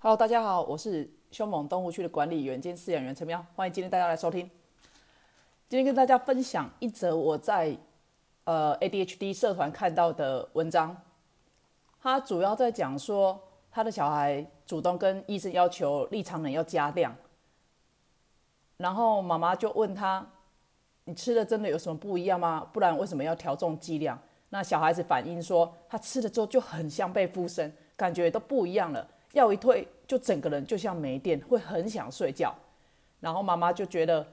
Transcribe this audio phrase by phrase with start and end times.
[0.00, 4.48] Hello，大家好，我是凶猛动物区的管理员兼饲养员陈喵，欢迎今天大家来收听。
[5.68, 7.76] 今天跟大家分享一则我在
[8.44, 10.96] 呃 ADHD 社团看到的文章，
[12.00, 13.40] 他主要在讲说
[13.72, 17.12] 他的小孩主动跟医生要求立常能要加量，
[18.76, 20.24] 然后妈妈就问他
[21.06, 22.64] ：“你吃的真的有什么不一样吗？
[22.72, 24.16] 不然为什么要调重剂量？”
[24.50, 29.04] 那小孩子反映说，他吃了之后就很像被附身，感觉都不一样了。
[29.32, 32.54] 药一退，就整个人就像没电，会很想睡觉。
[33.20, 34.26] 然后妈妈就觉得，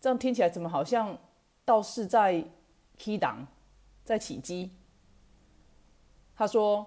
[0.00, 1.16] 这样听起来怎么好像
[1.64, 2.44] 倒是在
[2.98, 3.46] key 档，
[4.04, 4.70] 在起机。
[6.36, 6.86] 他说，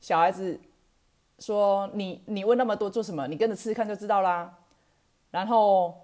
[0.00, 0.60] 小孩子
[1.38, 3.26] 说你你问那么多做什么？
[3.26, 4.58] 你跟着吃吃看就知道啦。
[5.30, 5.94] 然后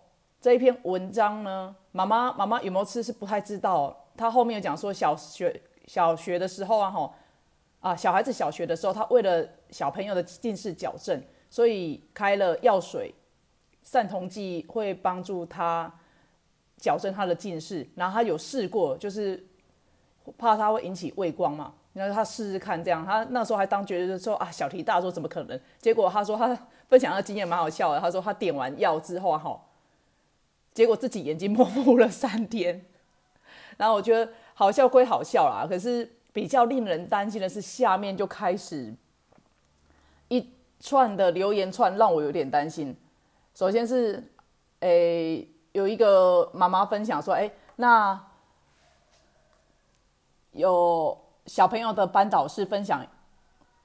[0.40, 4.06] 这一篇文章呢，妈妈妈妈有没有吃是不太知道。
[4.16, 5.62] 他后面有讲说小学。
[5.86, 7.14] 小学的时候啊，吼
[7.80, 13.14] 啊，小孩子小学的时候，他为了小朋友的近视矫正，所以开了药水，
[13.82, 15.92] 散瞳剂会帮助他
[16.76, 17.88] 矫正他的近视。
[17.94, 19.46] 然后他有试过，就是
[20.36, 23.06] 怕他会引起畏光嘛，然后他试试看这样。
[23.06, 25.60] 他那时候还当觉得说啊，小题大做，怎么可能？
[25.78, 28.00] 结果他说他分享的经验蛮好笑的。
[28.00, 29.60] 他说他点完药之后，哈，
[30.74, 32.84] 结果自己眼睛 模糊了三天。
[33.76, 34.32] 然后我觉得。
[34.58, 38.94] 好笑归好笑啦，可是比较令人担心的是，下面就开始
[40.28, 42.96] 一串的留言串，让我有点担心。
[43.56, 44.22] 首先是，
[44.78, 48.24] 诶，有一个妈妈分享说，哎，那
[50.52, 53.04] 有小朋友的班导师分享，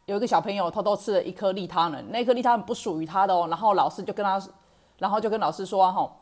[0.06, 4.40] 有一个小朋友偷偷吃了一颗利他能，那颗利他能不属于他的哦，然后老师就跟他，
[5.00, 6.16] 然后就跟老师说，哈。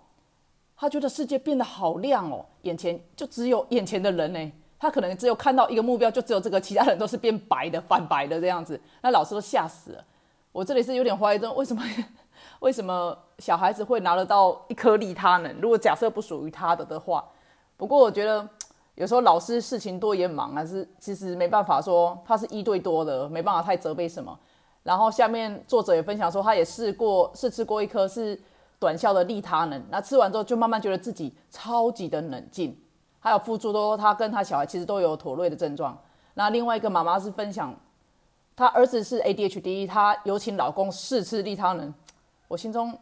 [0.77, 4.51] 他觉得世界变得好亮哦，眼前就只有眼前的人呢。
[4.81, 8.81] 他可能只有看到一个目标，就只有这个，其他人都是变白的、泛白的这样子。
[9.03, 10.03] 那老师都吓死了。
[10.51, 11.83] 我这里是有点怀疑，这为什么？
[12.61, 15.55] 为什么小孩子会拿得到一颗利他能？
[15.61, 17.23] 如果假设不属于他的的话，
[17.77, 18.47] 不过我觉得
[18.95, 24.35] 有时候老师事情多也忙啊，是其实没办法说他是一对多的，没办法太责备什么。
[24.81, 28.41] 然后下面作者也分享说，他也试过试吃过一颗是。
[28.79, 32.75] 短效的利他能，那吃完之后就慢慢觉得自己超级的冷静，
[33.21, 35.97] 还有付诸都他跟他小孩其实都有妥瑞的症状。
[36.33, 37.73] 那另外一个妈妈是分享，
[38.55, 41.93] 她儿子是 ADHD，她有请老公试吃利他能。
[42.47, 42.97] 我心中，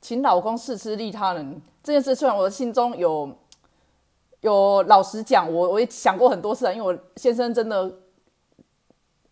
[0.00, 3.36] 请老公试吃利他能这件事，虽然我的心中有
[4.42, 7.90] 有老实讲，我我也想过很多次啊，因为我先生真的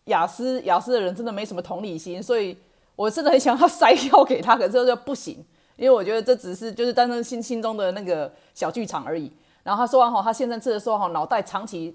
[0.05, 2.57] 雅思雅思的人真的没什么同理心，所以
[2.95, 5.45] 我真的很想要塞药给他，可是就不行。
[5.75, 9.31] 因为我觉得这只是就是单身心心中的那个小剧场而已。
[9.67, 11.93] 然后他说完后，他先生吃的时候哈，脑袋长期，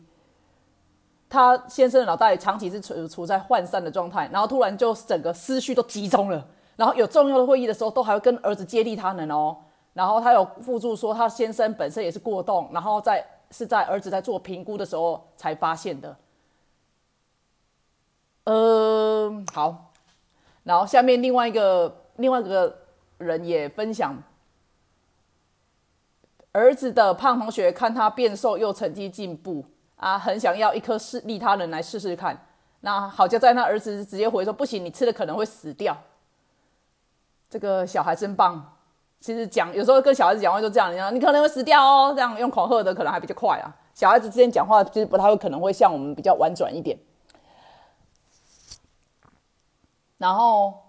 [1.27, 6.47] 他先生的脑袋长期是处处在涣散的状态，然后突然就整个思绪都集中了。
[6.77, 9.57] 然后有重要的会议的时候，都还会跟儿子接力他能哦。
[9.95, 16.15] 然后他有附注说，他先生本身也是过动，然后在是在儿子在做评估的时候才发现的。
[18.45, 19.93] 嗯，好。
[20.63, 22.77] 然后下面另外一个另外一个。
[23.19, 24.21] 人也分享，
[26.53, 29.65] 儿子的胖同学看他变瘦又成绩进步
[29.97, 32.47] 啊，很想要一颗试利他人来试试看。
[32.81, 35.97] 那好就在那儿子直接回说不行，你吃了可能会死掉。
[37.49, 38.77] 这个小孩真棒。
[39.21, 43.75] 其实讲有时候跟小孩子讲话就这样，你讲你可能会死掉哦，这样用恐吓的可能还比较快啊。
[43.95, 46.99] 小孩子之间讲话其实不太会可能会像我们比较婉转一点。
[50.19, 50.81] 然后。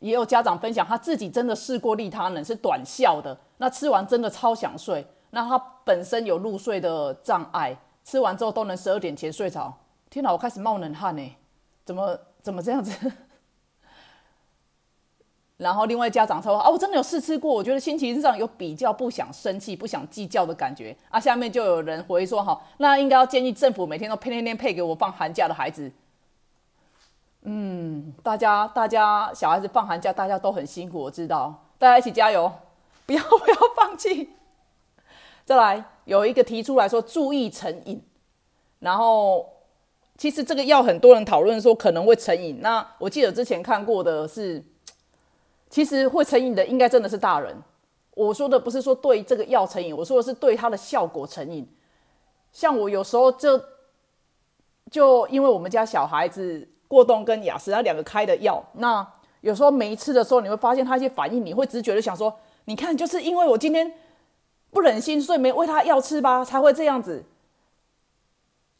[0.00, 3.36] 也有家长分享，他自己真的试过利他人，是短效的。
[3.58, 5.06] 那吃完真的超想睡。
[5.30, 9.76] 那他本身有入睡的障碍，吃完之后都能十二点前睡着。
[10.08, 11.36] 天哪，我开始冒冷汗呢，
[11.84, 13.12] 怎么怎么这样子？
[15.58, 21.18] 然后另外家长说啊，我真的有试吃过，我觉得心情上有比较不想生气、不想计较的感觉啊。
[21.18, 25.90] 下面就有人回说哈，那应该要建议政府每天都配天天配给我放寒假的孩子。
[27.42, 32.52] 嗯，大家大家小孩子放寒假，大家都很辛苦，我知道，大家一起加油，
[33.06, 34.30] 不要 不要放弃。
[35.44, 38.02] 再来有一个提出来说注意成瘾，
[38.80, 39.48] 然后
[40.18, 42.60] 其实这个药很多人讨论说可能会成瘾。
[42.60, 44.62] 那我记得之前看过的是，
[45.70, 47.56] 其实会成瘾的应该真的是大人。
[48.14, 51.66] 我说的不是说对这个药成瘾，我说的是对它的效果成瘾。
[52.52, 53.62] 像我有时候就
[54.90, 56.68] 就因为我们家小孩子。
[56.88, 59.04] 过动跟雅思，他两个开的药，那
[59.40, 62.32] 有时候每一次的时候，你会发现他一些反应，你会直觉的想说，
[62.66, 63.92] 你看，就是因为我今天
[64.70, 67.24] 不忍心，所以没喂他药吃吧，才会这样子。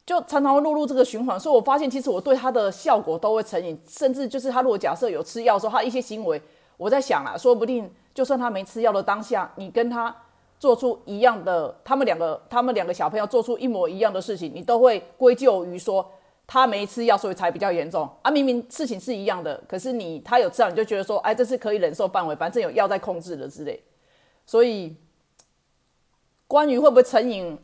[0.04, 1.38] 就常常会落入这个循环。
[1.38, 6.40] 所以我发现，其实我对他的效果都会成瘾，甚至就是他如果假设有吃药的时候，他一些行为，
[6.76, 10.14] 我在想啊，说不定就算他没吃药的当下，你跟他
[10.58, 16.08] 做出一样的，他们两个他们两个小朋友做出一模一样的事情，你都会归咎于说。
[16.48, 18.30] 他没吃药，所以才比较严重啊！
[18.30, 23.82] 明明事情是一样的，可是你他有吃药，你就觉得说，哎，这是可以忍受范围，反正有药在控制了之类。
[24.46, 24.96] 所以，
[26.46, 27.58] 关于会不会成瘾，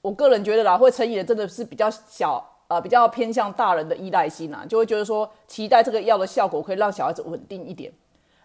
[0.00, 7.92] 我个人觉得啦，会成瘾的真的是比较小啊，比较偏向大人的依赖性啊，就会觉得说，期待这个药的效果可以让小孩子稳定一点。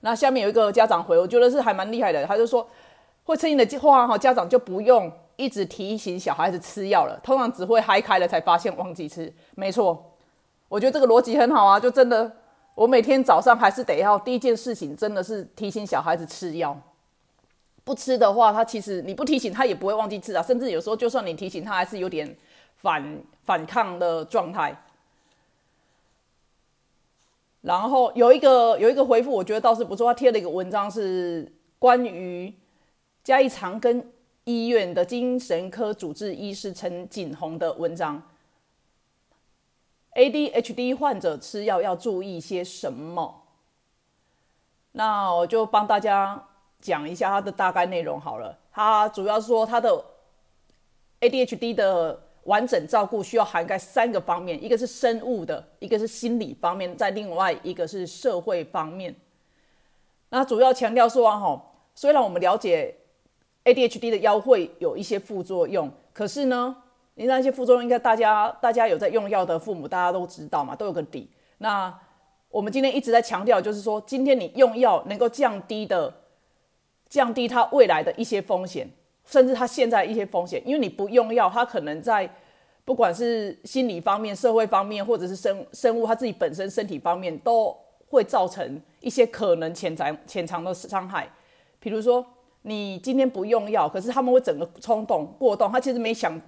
[0.02, 2.68] 那下面有一个家长回，我觉得是还蛮厉害的，他就说，
[3.24, 5.12] 会成瘾的话哈，家长就不用。
[5.36, 9.34] 一直提醒小孩子吃药了，通常只会嗨开了才发现忘记吃。
[9.56, 10.16] 没错，
[10.70, 12.32] 我觉得这个逻辑很好啊，就真的，
[12.76, 16.80] 我每天早上还是得要第一件事情，真的是提醒小孩子吃药。
[17.84, 22.36] 不吃的话，他其实你不提醒他也不会忘记吃啊，甚至有时候就算你提醒他，还是有点
[22.78, 24.76] 反反抗的状态。
[27.62, 32.54] 然后有一个有一个回复，我觉得倒是不错，他贴了一个文章是关于
[33.24, 34.04] 嘉义长庚。
[34.46, 38.22] 医院的精神科主治医师陈锦宏的文章
[40.16, 43.46] ：ADHD 患者吃药要注意些什么？
[44.92, 46.46] 那我就帮大家
[46.82, 48.60] 讲一下它的大概内容好了。
[48.72, 50.04] 它主要说，它的
[51.22, 59.16] ADHD 的完整照顾需要涵盖三个方面：一个是生物的，一个是心理方面，在另外一个是社会方面。
[60.30, 62.98] 那主要强调说啊，哈，虽然我们了解。
[63.66, 66.76] ADHD 的药会有一些副作用，可是呢，
[67.16, 71.30] 你那些副作用应该大家大家有在用药的父母大家都知道嘛，都有个底。
[71.60, 71.98] 那
[72.50, 76.14] 我们今天一直在强调，就是说今天你用药能够降低的，
[77.08, 78.90] 降低它未来的一些风险，
[79.26, 82.30] 甚至它现在一些风险，因为你不用药，它可能在
[82.84, 87.74] 不管是心理方面、社会方面，或者是生生物它自己本身身体方面，都
[88.10, 91.30] 会造成一些可能潜藏潜藏的伤害，
[91.80, 92.26] 比如说。
[92.66, 96.40] 你今天不用药，可是他们会整个冲动过动，他其实没想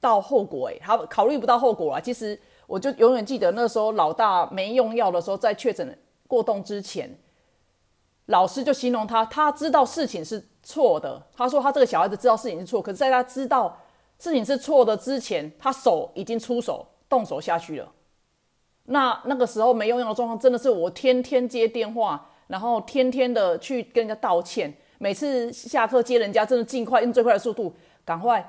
[0.00, 2.00] 到后果，诶，他考虑不到后果啊。
[2.00, 5.96] 其实我就永远记得那时候老大没用药的时候，在确诊
[6.26, 7.16] 过动之前，
[8.26, 11.22] 老师就形容他，他知道事情是错的。
[11.36, 13.80] 他说他这个小孩子知道事情是错，可是在他知道
[14.18, 17.92] 事情是错的之前，他手已经出手动手下去了。
[18.86, 24.74] 那那个时候没用药的状况，真的是我天天接电话，然后天天的去跟人家道歉。
[25.04, 27.70] 每次下课接人家，真的尽快用最快的速度，
[28.06, 28.42] 赶快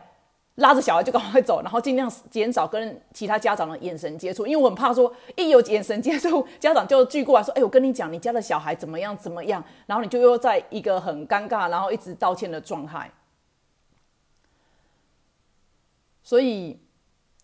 [0.56, 13.12] 拉着小孩就赶快走，然后尽量减少跟其他家长的眼神接触，因为我很怕说一有眼神接触，家长就聚过来说：“哎，我跟你讲，你家的小孩怎么样怎么样。”然后你就又在一个很尴尬，然后一直道歉的状态。
[16.24, 16.80] 所以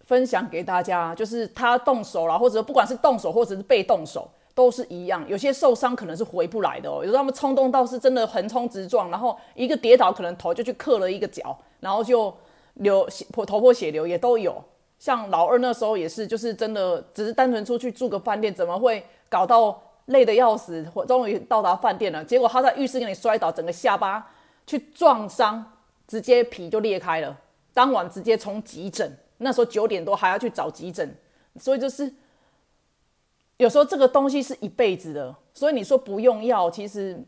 [0.06, 4.32] 分享给大家，就是他动手了，或者不管是动手或者是被动手。
[4.54, 6.98] 都是一样，有些受伤可能是回不来的哦。
[6.98, 12.34] 有时候他们冲动到是真的横冲直撞，然后一个跌倒，可能头就去磕了一个脚，然后就
[12.76, 14.62] 流血破头破血流也都有。
[15.00, 20.86] 像老二那时候也是，就是真的只是单纯出去住个饭店，怎么会搞到累得要死？
[21.08, 24.32] 终于到达饭店了，结果他在浴室给你摔倒，整个下巴
[24.68, 25.64] 去撞伤，
[26.08, 27.36] 直接皮就裂开了。
[27.74, 31.16] 当晚直接从急诊，那时候九点多还要去找急诊，
[31.58, 32.14] 所以就是。
[33.62, 37.24] 有时候这个东西是一辈子的，所以你说不用药，其实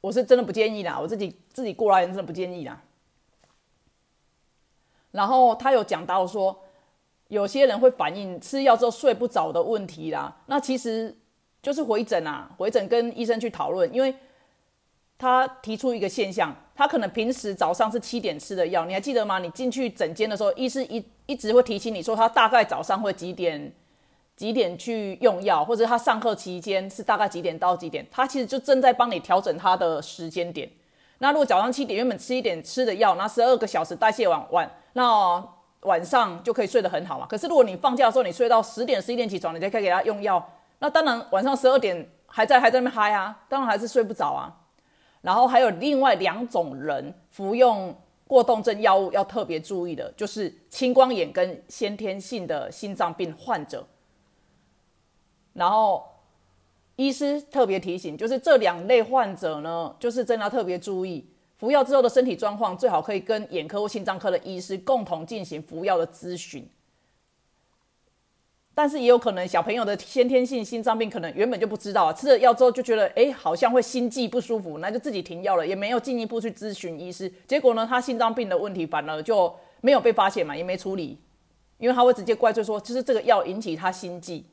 [0.00, 1.00] 我是真的不建议啦。
[1.00, 2.80] 我自己自己过来人真的不建议啦。
[5.10, 6.56] 然后他有讲到说，
[7.26, 10.36] 有些人会反映吃药之后睡不着的问题啦。
[10.46, 11.12] 那其实
[11.60, 14.14] 就是回诊啊，回诊跟医生去讨论，因为
[15.18, 19.40] 他提出一个现象，他可能平时早上是七点吃的药，你还记得吗？
[19.40, 23.74] 你进去诊间的时候，医师一一直会提醒你说，他大概早上会几点。
[24.36, 28.04] 几点去用药，或者他上课期间是大概几点到几点？
[28.10, 30.68] 他其实就正在帮你调整他的时间点。
[31.18, 35.42] 那如果早上七点原本吃一点吃的药，那十二个小时代谢完完，那
[35.82, 37.26] 晚上就可以睡得很好嘛。
[37.26, 40.44] 可是如果你放假的时候你睡到十点十一点起床，你才可以给他用药，
[40.80, 44.52] 那当然晚上十二点还在还在那边嗨啊，当然还是睡不着啊。
[45.22, 53.86] 然后还有另外两种人服用过动症药物要特别注意的，就是青光眼跟先天性的心脏病患者。
[55.54, 56.04] 然后，
[56.96, 66.68] 医师特别提醒，就是这两类患者呢，就是真的要特别注意服药之后的身体状况，最好可以跟眼科或心脏科的医师共同进行服药的咨询。
[68.74, 77.32] 但是也有可能小朋友的先天性心脏病，可能原本就不知道，吃了药之后就觉得，哎，好像会心悸不舒服，那就自己停药了，也没有进一步去咨询医师。
[77.46, 81.16] 结果呢，他心脏病的问题反而就没有被发现嘛，也没处理。
[81.78, 84.44] 因为他会直接怪罪说，就是这个药引起他心悸。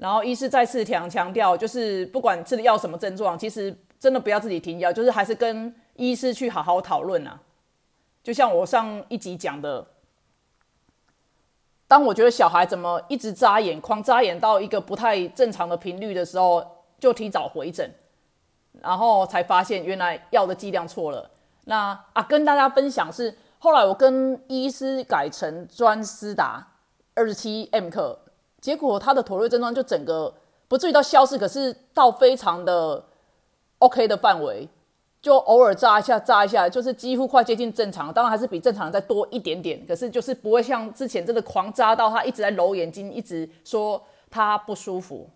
[0.00, 7.38] 然后医师再次强强调，就是不管吃的药什么症状，其实真的不要自己停药，就是还是跟医师去好好讨论啊。
[8.22, 9.86] 就像我上一集讲的，
[11.86, 16.66] 当我觉得小孩怎么一直眨眼，狂眨眼到一个不太正常的频率的时候，
[16.98, 17.92] 就提早回诊，
[18.80, 21.30] 然后才发现原来药的剂量错了。
[21.66, 26.66] 那啊，跟大家分享是，后来我跟医师改成专思达
[27.12, 28.18] 二十七 M 克。
[28.60, 30.34] 结果他的妥瑞症状就整个
[30.68, 33.02] 不至于到消失，可是到非常的
[33.78, 34.68] OK 的范围，
[35.22, 38.12] 就偶尔扎一下扎一下，就是几乎快接近正常。
[38.12, 45.28] 当然还是比正常人再多一点点，可是就是不会像之前真的狂扎到他一直在揉眼睛，一直说他不舒服。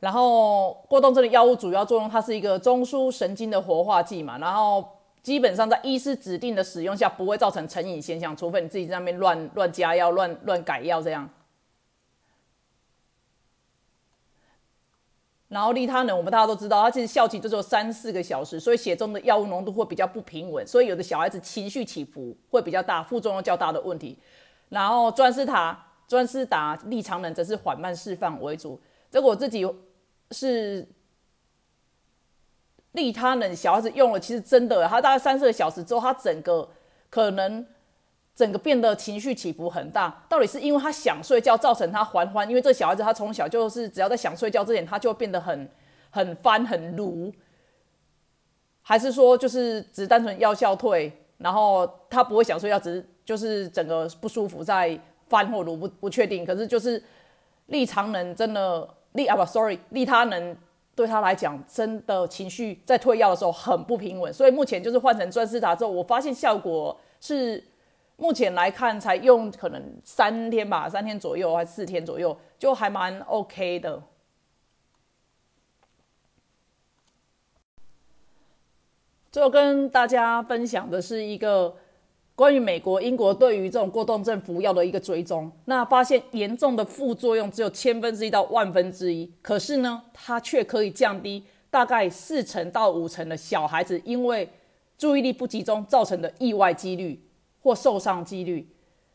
[0.00, 4.93] 然后过动症的药物主要作用，它是一个中枢神经的活化剂嘛，然后。
[5.24, 11.26] 基本上在医师指定的使用下，不会造成成瘾现象，除非你自己在那边乱乱加药、乱乱改药这样。
[15.48, 24.18] 然后利他能，我们大家都知道，它其实效期就只有三四个小时，所以血中的药物浓度会比较不平稳，所以有的小孩子情绪起伏会比较大，副作用较大的问题。
[24.68, 28.78] 然后专司塔、专司达、利长能则是缓慢释放为主。
[29.10, 29.66] 这个我自己
[30.32, 30.86] 是。
[32.94, 36.68] 利他能小孩子用了，其实真的，他大概三四个小时之后，他整个
[37.10, 37.66] 可能
[38.36, 40.24] 整个变得情绪起伏很大。
[40.28, 42.48] 到底是因为他想睡觉造成他还欢？
[42.48, 45.68] 因为这小孩子他从小就是只要在想睡觉之前，他就会变得很
[46.10, 47.32] 很翻很如，
[48.80, 54.96] 还是说就是只单纯药效退，然后他不会想睡觉，只是就是整个不舒服在
[55.28, 56.44] 翻或如不不确定。
[56.46, 57.02] 可是就是
[57.66, 60.56] 利常能真的利啊不，sorry，利他能。
[60.94, 67.62] 对他来讲，真的情绪在退药的时候很不平稳，所以目前就是换成专司达之后，我发现效果是
[68.16, 74.02] 目前来看才用可能三天吧，三天左右还是四天左右，就还蛮 OK 的。
[79.32, 81.76] 最后跟大家分享的是一个。
[82.36, 94.48] 关于美国、英国对于这种过动症服药的一个追踪，那发现严重的副作用只有千分之一到万分之一，可是呢，它却可以降低大概四成到五成的小孩子因为
[94.98, 97.24] 注意力不集中造成的意外几率
[97.62, 98.68] 或受伤几率，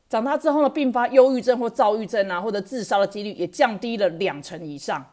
[0.07, 5.05] 长大之后呢，并发忧郁症或躁郁症啊，或者自杀的几率也降低了两成以上，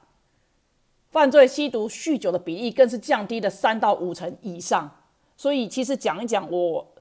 [1.11, 4.89] 犯罪、吸毒、酗酒的比例更是降低了三到五成以上。
[5.37, 6.93] 所以，其实讲一讲我。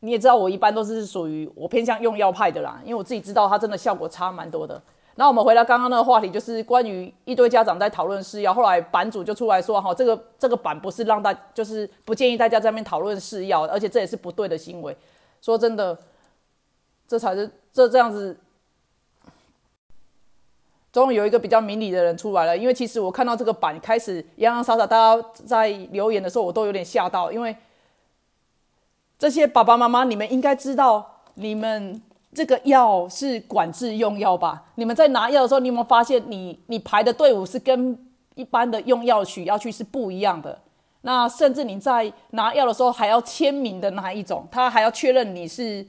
[0.00, 4.80] 你也知道，我一般都是属于我偏向用药派的啦，因为我自己知道它真的效果差蛮多的。
[5.18, 14.94] 那我们回到刚刚那个话题，就是关于一堆家长在讨论试药，后来版主就出来说：“哈，这个这个版不是让大，就是不建议大家在那边讨论试药，而且这也是不对的行为。”
[15.40, 15.96] 说真的，
[17.08, 18.36] 这才是这这样子。
[20.92, 27.56] 终于有一个比较明理的人出来了，因为其实我看到这个版开始洋洋洒洒，大家在留言的时候，我都有点吓到，因为。
[29.18, 32.02] 这些爸爸妈妈，你们应该知道，你们
[32.34, 34.64] 这个药是管制用药吧？
[34.74, 37.98] 你们在拿药的时候，你有没有发现，你你排的队伍是跟
[38.34, 40.58] 一般的用药取药区是不一样的？
[41.00, 45.86] 那甚至你在拿药的时候，还要签名的那一种，他还要确认你是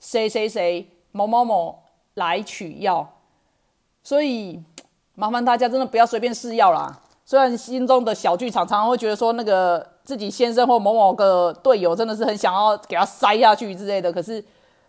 [0.00, 3.08] 谁谁谁某某某来取药。
[4.02, 4.60] 所以
[5.14, 7.00] 麻烦大家真的不要随便试药啦。
[7.24, 9.94] 虽然心中的小剧场常常会觉得说那个。
[10.06, 14.42] 自己先生或某某个队友真的是很想要给他塞下去之类的，可是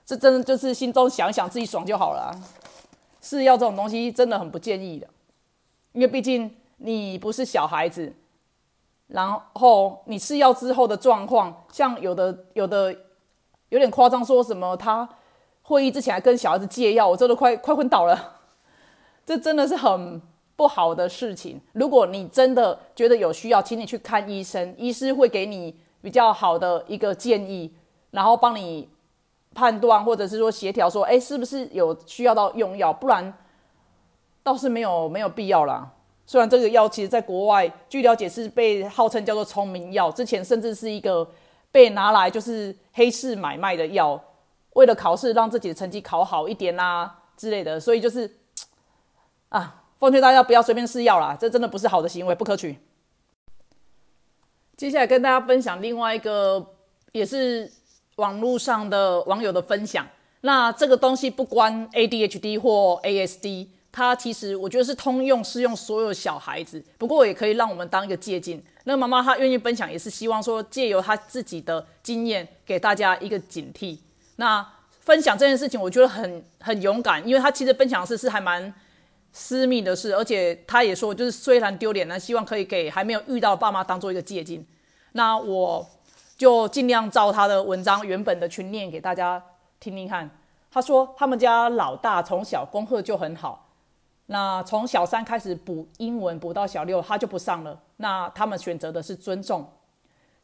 [0.06, 2.32] 这真的就是心中想一想自己爽就好了。
[3.20, 5.08] 是药这种东西真的很不建议的，
[5.94, 8.14] 因为毕竟你不是小孩子，
[9.08, 12.96] 然后你吃药之后的状况，像有的有的
[13.70, 15.10] 有点夸张，说什么他
[15.64, 18.36] 会议之前还跟小孩子借药，我真的快快昏倒了。
[19.26, 20.22] 这真的是很。
[20.58, 27.72] 不好的事情，如果你真的觉得有需要，请你去看医生，医师会给你比较好的一个建议，
[28.10, 28.90] 然后帮你
[29.54, 33.32] 判断或者是说协调，说哎是不是有需要到用药，不然
[34.42, 35.94] 倒是没有没有必要啦。
[36.26, 41.30] 虽然这个药其实在国外，据了解是被号称叫做聪明药，之前甚至是一个
[41.72, 44.20] 被拿来就是黑市买卖的药，
[44.74, 48.40] 为了考试让自己的成绩考好一点啦之类的，所以就是
[49.50, 49.84] 啊。
[50.00, 52.78] 奉劝大家不要随便试药啦，这真的不是好的行为，不可取。
[54.76, 56.74] 接下来跟大家分享另外一个，
[57.12, 57.72] 也是
[58.18, 60.08] 网络上的网友的分享。
[60.42, 66.84] 那这个东西不关 ADHD 或 ASD，它其实我觉得是通用适用所有小孩子。
[67.00, 68.62] 不过也可以让我们当一个借鉴。
[68.84, 73.98] 那妈妈她愿意分享，也是希望说借由她自己的经验给大家一个警惕。
[74.36, 74.64] 那
[75.00, 78.72] 分享这件事情，我觉得很很勇敢，因为他其实分享的是是还蛮
[79.40, 84.66] 私密的事，而且他也说，就是虽然丢脸呢，希望可以给还没有遇到的爸妈当做一个借鉴。
[85.12, 85.88] 那我
[86.36, 89.42] 就尽量照他的文章原本的去念给大家
[89.80, 90.28] 听听看。
[90.72, 93.70] 他说他们家老大从小功课就很好，
[94.26, 97.80] 那从小三开始补英文补到小六，他就不上了。
[97.98, 99.72] 那他们选择的是尊重，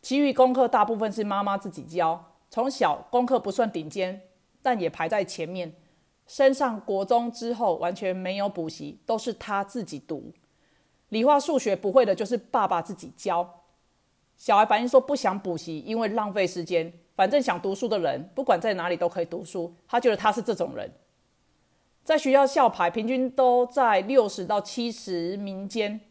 [0.04, 2.24] 其余功课大部分是妈妈自己教。
[2.52, 4.22] 从小功课不算顶尖，
[4.62, 5.74] 但也排在前面。
[6.28, 10.32] 升上国中之后，完全没有补习，都是他自己读。
[11.10, 13.62] 理化、数学不会的，就是爸爸自己教。
[14.36, 16.92] 小孩反映说不想补习，因为浪费时间。
[17.16, 19.72] 反正想读书的人，不管在哪里都可以读书。
[19.88, 20.92] 他觉得他是这种人。
[22.04, 26.02] 在学校校排平均都在六十到七十名间，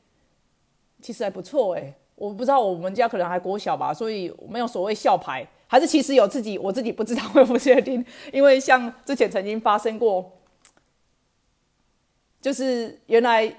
[1.00, 1.94] 其实还不错诶。
[2.14, 8.04] 我不知道我们家可能还国小吧，所以没有所谓校牌，还是其实有自己，我自己不知道，我不确定。
[8.30, 10.30] 因为像之前曾经发生过，
[12.42, 13.50] 就是原来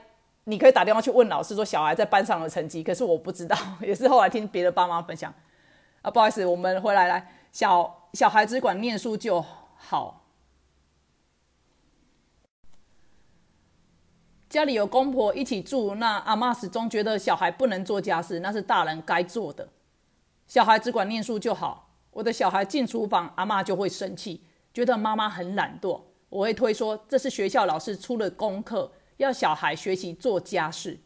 [0.44, 5.34] 你可以打电话去问老师说小孩在班上的成绩，可是我不知道， 也是后来听别的爸妈分享。
[6.04, 9.44] 啊，不好意思，我们回来来，小小孩只管念书就
[9.76, 10.28] 好。
[14.48, 19.68] 家里有公婆一起住，那阿妈始终觉得小孩不能做家事，那是大人该做的。
[20.46, 21.90] 小孩只管念书就好。
[22.14, 24.44] 我的小孩进厨房，阿妈就会生气，
[24.74, 26.02] 觉得妈妈很懒惰。
[26.30, 31.00] 我会推说这是学校老师出的功课，要小孩学习做家事。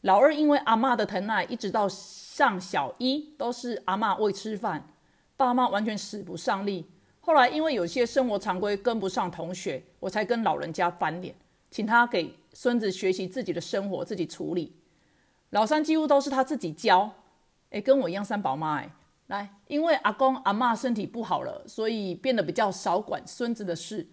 [0.00, 4.88] 老二因为阿妈的疼爱，一直到上小一都是阿妈喂吃饭，
[5.36, 6.90] 爸妈完全使不上力。
[7.20, 11.34] 后来因为有些生活常规跟不上同学，我才跟老人家翻脸，
[11.70, 12.34] 请他给。
[12.56, 14.76] 孙子学习自己的生活，自己处理。
[15.50, 17.10] 老三几乎都是他自己教，
[17.70, 18.88] 哎，跟我一样三宝妈哎。
[19.28, 24.06] 来，因为阿公阿妈身体不好了，所以变得比较少管孙子的事。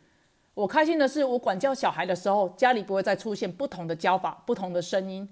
[0.54, 5.28] 我开心的是，我管教小孩的时候，家里不会再出现不同的教法、不同的声音。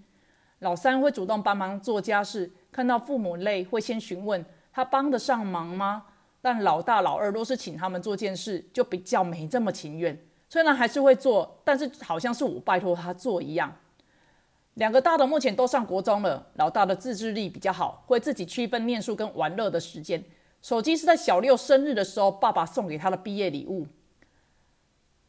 [0.59, 6.05] 老三会主动帮忙做家事，看到父母累会先询问他帮得上忙吗？
[6.41, 10.17] 但老大老二都是请他们做件事，就比较没这么情愿。
[10.49, 13.73] 虽然还是会做，但是好像是我拜托他做一样。
[14.75, 20.23] 两个大的目前都上国中了，老大的自制力比较好，会自己区分念书跟玩乐的时间。
[20.61, 23.87] 手机是在小六生日的时候爸爸送给他的毕业礼物。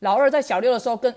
[0.00, 1.14] 老二在小六的时候跟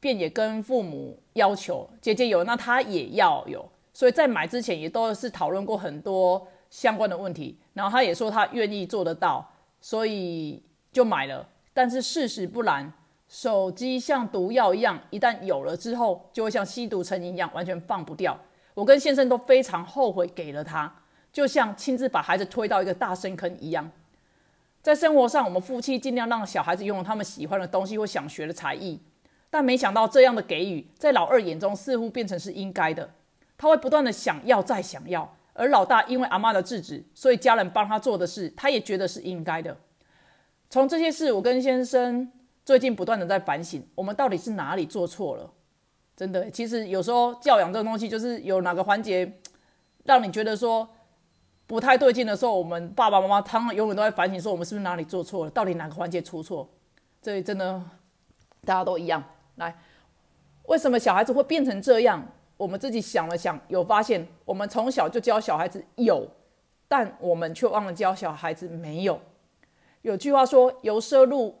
[0.00, 7.58] 便也跟父母要求姐姐有，那他也要有，所以在买之前也都是讨论过很多相关的问题。
[7.72, 11.48] 然后他也说他愿意做得到，所以就买了。
[11.72, 12.92] 但是事实不然。
[13.34, 18.38] 手机像毒药一样，一旦有了之后，就会像吸毒成瘾一样，完全放不掉。
[18.74, 23.90] 我跟先生都非常后悔给了他，就像亲自把孩子推到一个大深坑一样。
[24.80, 29.02] 在生活上，我们夫妻尽量让小孩子拥有他们喜欢的东西或想学的才艺，
[29.50, 33.14] 但没想到这样的给予，在老二眼中似乎变成是应该的。
[33.58, 39.76] 他会不断的想要再想要，而老大因为阿妈的制止，所以家人帮他做的事，他也觉得是应该的。
[40.70, 42.30] 从这些事，我跟先生。
[42.64, 45.50] 最近不断的在反省，我们到底是哪里做错了？
[46.16, 49.40] 真的，其实有时候教养这个东西，就是有哪个环节
[50.04, 50.88] 让你觉得说
[51.66, 55.50] 不太对劲的时候，我们爸爸妈妈他们永远都在反省，说我们是不是哪里做错了？
[55.50, 56.68] 到底哪个环节出错？
[57.20, 57.82] 这里真的
[58.64, 59.22] 大家都一样。
[59.56, 59.76] 来，
[60.66, 62.26] 为什么小孩子会变成这样？
[62.56, 66.26] 我们自己想了想，有发现，我们从小就教小孩子有，
[66.86, 69.20] 但我们却忘了教小孩子没有。
[70.02, 71.56] 有句话说，由奢入。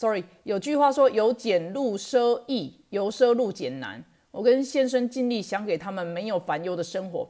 [0.00, 4.02] Sorry，有句话说“由俭入奢易，由奢入俭难”。
[4.32, 7.28] 我跟先生尽力想给他们没有烦忧的生活，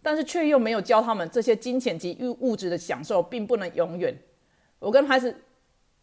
[0.00, 4.16] 但是却又没有教他们这些金钱及物物质的享受并不能永远。
[4.78, 5.36] 我跟孩子，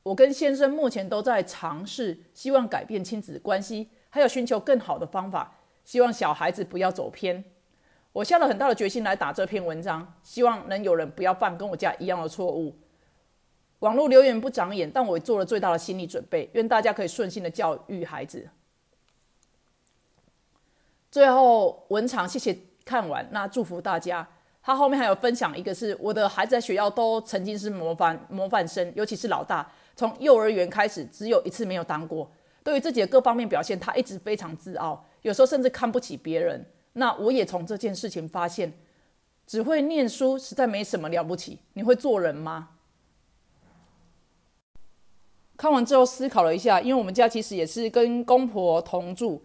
[0.04, 7.42] 我跟先生目前都在尝试，希望改变亲子关系，还有寻求更好的方法，希望小孩子不要走偏。
[8.12, 12.76] 我下了很大的决心来打这篇文章，希望能有人不要犯跟我家一样的错误。
[13.82, 16.50] 网络留言不长眼，但我做了最大的心理准备。
[16.54, 18.48] 愿大家可以顺心的教育孩子。
[21.12, 24.28] 最后文场，谢谢看完，那祝福大家。
[24.64, 32.32] 他后面还有分享一个，是我的孩子在学校都曾经是模范模范生，尤其是老大，从幼儿园开始只有一次没有当过。
[32.64, 36.64] 对于自己的各方面表现，他一直非常自傲，有时候甚至看不起别人。
[36.94, 38.72] 那我也从这件事情发现，
[39.48, 41.58] 只会念书实在没什么了不起。
[41.74, 42.70] 你会做人吗？
[45.62, 49.40] 看完之后思考了一下，因为我们家其实也是跟公婆同住。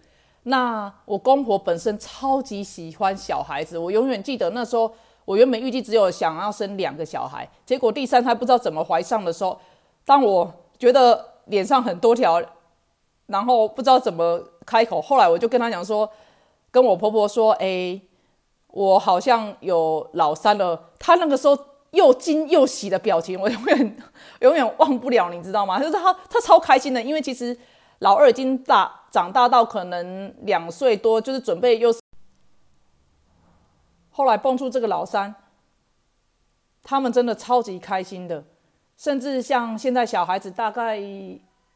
[0.45, 4.91] 那我公婆本身超级喜欢小孩子，我永远记得那时候
[5.27, 9.61] 我原本预计只有想要生两个小孩，结果第三胎不知道怎么怀上的时候，
[10.07, 12.43] 当我觉得脸上很多条，
[13.27, 16.11] 然后不知道怎么开口，后来我就跟他讲说，
[16.71, 18.01] 跟我婆婆说，哎，
[18.69, 20.93] 我好像有老三了。
[20.99, 21.59] 她那个时候
[21.97, 23.97] 又惊又喜的表情， 我永远
[24.41, 25.81] 永远忘不了，你知道吗？
[25.81, 27.59] 就是他，他超开心的，因为其实
[28.01, 31.93] 老二已经大长大到可能两岁多，就是准备又。
[34.11, 35.35] 后来蹦出这个老三，
[36.83, 38.45] 他们真的超级开心的，
[38.97, 40.97] 甚至像现在小孩子大概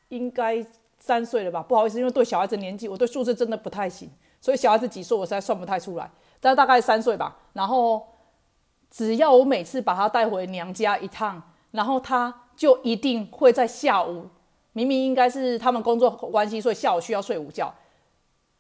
[0.08, 0.64] 应该
[0.98, 1.62] 三岁了吧？
[1.62, 7.36] 不好意思，因为对小孩子年纪，我对数字真的不太行，所以小孩子几岁我实在算不太出来，但大概三岁吧。
[7.52, 8.06] 然后
[8.90, 14.26] 只要我每次把他带回娘家一趟，然后他就一定会在下午，
[14.72, 17.74] 明明应该是他们工作关系，所以下午需要睡午觉，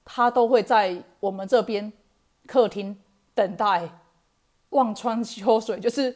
[0.04, 1.92] 他都会在我们这边
[2.46, 2.96] 客厅。
[3.32, 3.88] 等待
[4.70, 6.14] 望穿秋水，就是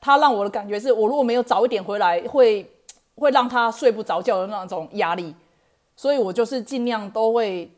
[0.00, 2.66] 他让我的感觉是，我如果没有早一点回来，会
[3.16, 5.34] 会让他睡不着觉的那种压力，
[5.96, 7.70] 所以我就是尽量都会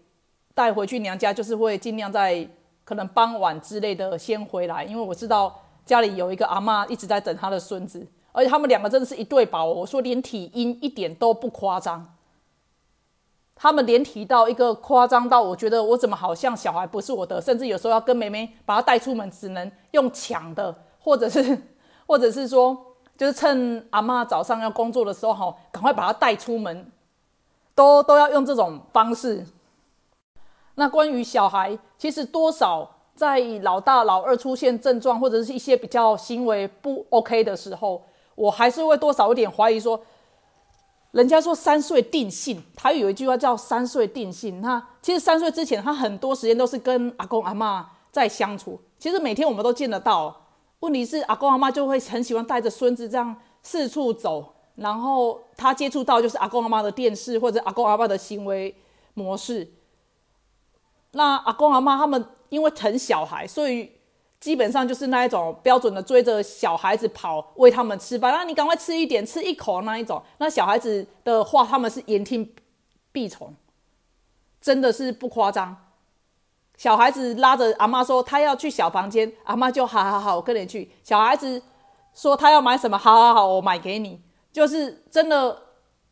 [0.52, 2.46] 带回去娘家，就是会尽量在
[2.84, 12.14] 可能傍晚之类的先回来，因为我知道家里有一个阿妈一直在等他的孙子，而且他们两个真的是一对宝，我说连体婴一点都不夸张。
[13.56, 21.62] 他们连提到一个夸张到，我觉得我怎么好像小孩不是我的，甚至有时候要跟妹妹把他带出门，只能用抢的，或者是，
[22.06, 22.76] 或者是说，
[23.16, 26.90] 就是趁阿妈早上要工作的时候，哈，赶快把他带出门，
[27.76, 29.46] 都都要用这种方式。
[30.74, 38.02] 那关于小孩，其实多少在老大、老二出现症状，或者是一些比较行为不 OK 的时候，
[38.34, 40.00] 我还是会多少有点怀疑说。
[41.12, 44.60] 人家说三岁定性，他有一句话叫三岁定性。
[44.60, 48.80] 那其实三岁之前，他很多时间都是跟阿公阿妈在相处。
[48.98, 50.40] 其实每天我们都见得到。
[50.80, 58.74] 问题是阿公阿妈就会很喜欢带着孙子这样四处走，然后他接触到就是阿公阿妈的电视或者阿公阿爸的行为
[59.14, 59.72] 模式。
[61.12, 63.90] 那阿公阿妈他们因为疼小孩，所以。
[64.40, 70.22] 基本上就是那一种标准的追着小孩子跑，喂他们吃饭，那你赶快吃一点，吃一口那一种。
[70.36, 72.54] 那小孩子的话，他们是言听
[73.10, 73.54] 必从，
[74.60, 75.74] 真的是不夸张。
[76.76, 80.90] 小孩子拉着阿妈说他要去小房间，阿妈就好好好，我跟你去。
[81.02, 81.62] 小孩子
[82.12, 84.20] 说他要买什么，好好好，我买给你。
[84.52, 85.58] 就是真的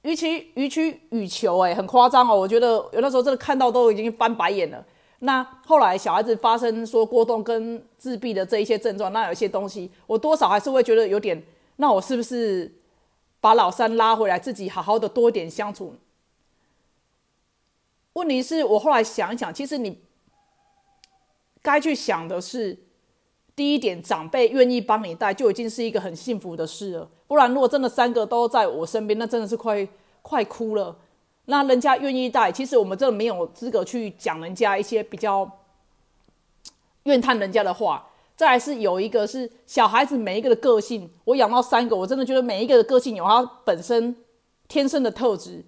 [0.03, 2.35] 予取予取予求，哎，很夸张哦。
[2.35, 4.83] 我觉得有的时候真的看到都已经翻白眼了。
[5.25, 11.41] 那后来小孩子发生说过动跟自闭的这一些症状，那有些东西，我多少还是会觉得有点，
[11.77, 12.81] 那我是不是
[13.41, 15.95] 把老三拉回来，自己好好的多点相处？
[18.15, 20.01] 问题是我后来想一想，其实你
[21.63, 22.77] 该去想的是，
[23.55, 27.09] 第一点，长辈愿意帮你带，就已经是一个很幸福的事了。
[27.29, 29.87] 不然如果真的三个都在我身边，那真的是快
[30.21, 30.97] 快哭了。
[31.47, 35.51] 那人家愿意带，其实我们真的没有资格去讲人家一些比较
[37.03, 38.09] 怨叹人家的话。
[38.37, 44.17] 再来是有一个是小孩子每一个的个性，我养到三个，我真的觉得每一个的个性有他本身
[44.69, 45.65] 天生的特质。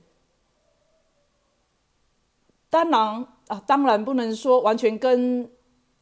[2.70, 5.48] 当然啊，当然不能说完全跟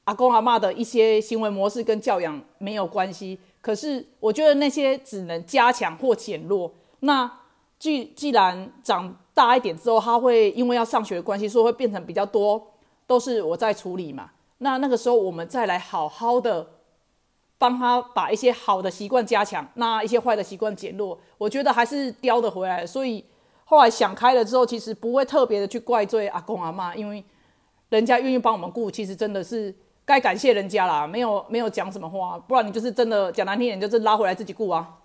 [0.05, 3.39] 阿公阿妈的一些行为模式跟教养没有关系。
[3.61, 6.75] 可是我觉得那些只能加强或减弱。
[7.01, 7.41] 那
[7.79, 9.17] 既既然长。
[9.35, 12.63] 大一点之后，他会因为要上学的关系，所以会变成比较多
[13.07, 14.31] 都是我在处理嘛。
[14.59, 16.69] 那那个时候，我们再来好好的
[17.57, 22.87] 帮他把一些好的习惯加强，那一些坏的习惯减弱，我觉得还是叼得回来。
[22.87, 23.25] 所以
[23.65, 27.25] 后来想开了之后，其实不会特别的去怪罪阿公阿妈，因为
[27.89, 31.07] 人家愿意帮我们顾，其实真的是该感谢人家啦。
[31.07, 34.99] 没有没有讲什么话，不然你就是真的讲难听点，就是拉回来自己顾啊。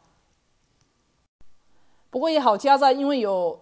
[2.09, 3.61] 不过也好，加在因为有。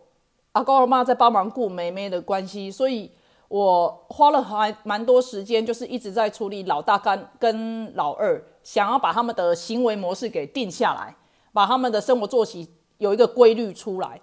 [0.55, 3.11] 阿公阿妈在帮忙顾妹妹的关系，所以
[3.49, 11.13] 我花了还蛮多时间，就是一直在处理老大跟跟老二，想要把他们的行为模式给定下来，
[11.51, 14.21] 把他们的生活作息有一个规律出来。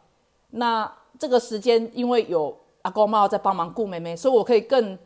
[0.52, 4.98] 那这个时间，因为有阿公阿妈在帮忙顾妹妹，所以我可以更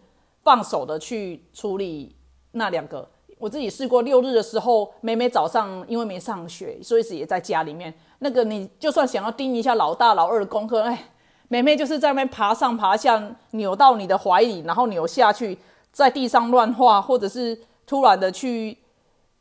[0.44, 2.14] 放手的去处理
[2.52, 3.10] 那两个。
[3.38, 7.92] 我自己试过六日的时候，妹妹早上因为没上学，所以是也在家里面。
[8.20, 11.10] 那个你就算想要盯一下老大老二的功课，哎。
[11.48, 15.56] 妹妹就是在那边爬上爬下，扭到你的怀里，然后扭下去，
[15.92, 17.56] 在地上乱画，或者是
[17.86, 18.76] 突然的去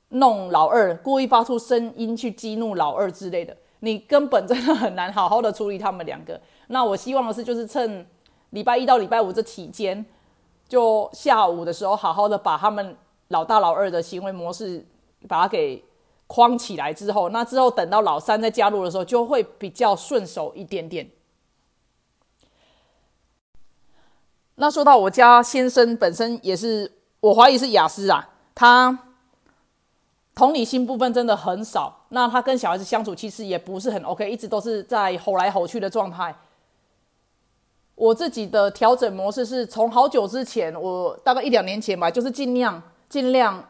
[0.09, 6.39] 弄老二，故意发出声音去激怒老二之类的，你根本真的很难好好的处理他们两个。
[6.67, 8.05] 那我希望的是，就是趁
[8.51, 10.05] 礼拜一到礼拜五这期间，
[10.69, 12.95] 就下午的时候，好好的把他们
[13.29, 14.85] 老大老二的行为模式
[15.27, 15.83] 把它给
[16.27, 21.09] 框起来之后，那之后等到老三再加入的时候，就会比较顺手一点点。
[24.55, 28.97] 那说到我家先生本身也是，我怀疑是雅思啊，他
[30.33, 32.05] 同理心部分真的很少。
[32.09, 36.33] 那他跟小孩子相处其实也不是很 OK，一直都是在吼来吼去的状态。
[37.95, 43.63] 我自己的调整模式是从好久之前，我大概一两年前吧，就是尽量尽量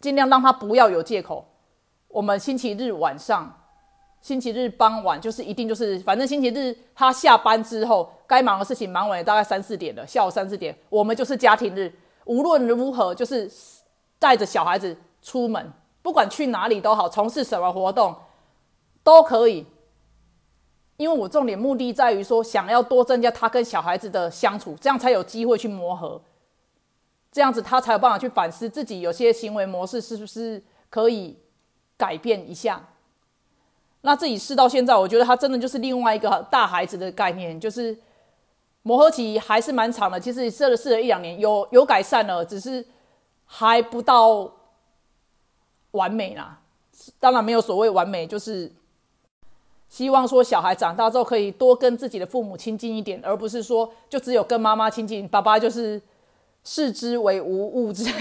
[0.00, 1.44] 尽量让他不要有借口。
[2.08, 3.54] 我们星期日晚上。
[4.20, 11.92] 星期日傍晚就是一定就是，反正星期日他下班之后，该忙的事情忙完大概三四点了，下午三四点，我们就是家庭日，
[12.24, 13.50] 无论如何就是
[14.18, 18.14] 带着小孩子出门，不管去哪里都好，从事什么活动
[19.02, 19.64] 都可以。
[20.96, 26.20] 因为我重点目的在于说，想要多增加他跟小孩子的相处，这样才有机会去磨合，
[27.30, 31.38] 这样子他才有办法去反思自己有些行为模式是不是可以
[31.96, 32.84] 改变一下。
[34.02, 37.98] 那自己试到现在，我觉得他真的就是另外一个大孩子的概念，就是
[38.82, 40.20] 磨合期还是蛮长的。
[40.20, 42.86] 其实试了试了一两年，有有改善了，只是
[43.44, 44.52] 还不到
[45.90, 46.60] 完美啦。
[47.18, 48.72] 当然没有所谓完美，就是
[49.88, 56.00] 希望说小孩长大之后可以多跟自己的父母亲近一点，而不是说就只有跟妈妈亲近，爸爸就是
[56.62, 58.12] 视之为无物之类。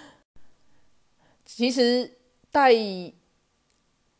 [1.46, 2.12] 其实
[2.52, 2.74] 带。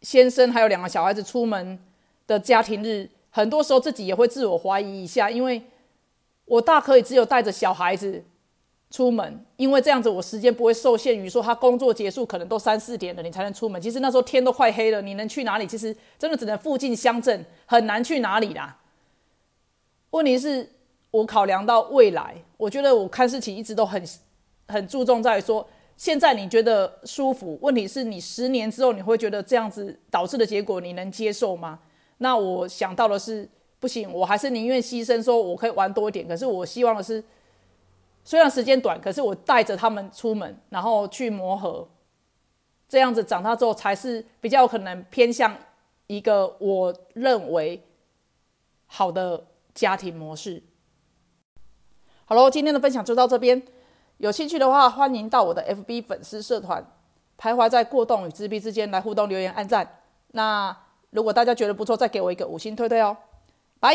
[0.00, 1.78] 先生还有两个小孩子出门
[2.26, 5.62] 的家庭日，很多时候自己也会自我怀疑一下，因为
[6.44, 8.24] 我大可以只有带着小孩子
[8.90, 13.80] 出门，因为这样子我时间不会受限于说他工作结束可能都三四点了你才能出门。
[13.82, 15.66] 其实那时候天都快黑了，你能去哪里？
[15.66, 18.78] 其实真的只能附近乡镇，很难去哪里啦。
[20.10, 20.70] 问题是
[21.10, 24.02] 我考量到未来，我觉得我看事情一直都很
[24.68, 25.68] 很注重在说。
[25.98, 27.58] 现在你觉得舒服？
[27.60, 31.80] 问题是你十年之后你会觉得这样子导致的结果你能接受吗？
[32.18, 33.46] 那我想到的是
[33.80, 36.26] 不行，我还是宁愿牺牲，说我可以玩多一点。
[36.26, 37.22] 可是我希望的是，
[38.22, 41.88] 虽然时间短，可是我带着他们出门，然后去磨合，
[42.88, 45.56] 这样子长大之后才是比较可能偏向
[46.06, 47.82] 一个我认为
[48.86, 50.62] 好的家庭模式。
[52.24, 53.60] 好了，今天的分享就到这边。
[54.18, 56.84] 有兴趣的话，欢迎到我的 FB 粉丝社团，
[57.38, 60.00] 徘徊在过动与自闭之间来互动留言、按赞。
[60.32, 60.76] 那
[61.10, 63.16] 如果大家觉得不错，再给我一个五星推推哦，
[63.80, 63.94] 拜。